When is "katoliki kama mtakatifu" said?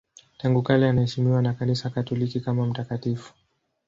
1.89-3.33